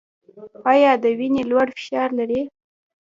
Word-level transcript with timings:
ایا 0.71 0.91
د 1.03 1.05
وینې 1.17 1.43
لوړ 1.51 1.67
فشار 1.77 2.09
لرئ؟ 2.17 2.41